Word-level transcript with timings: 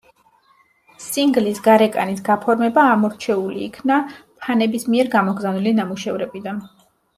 სინგლის 1.07 1.61
გარეკანის 1.67 2.21
გაფორმება 2.29 2.87
ამორჩეული 2.95 3.63
იქნა 3.67 4.01
ფანების 4.17 4.89
მიერ 4.95 5.15
გამოგზავნილი 5.19 5.77
ნამუშევრებიდან. 5.83 6.67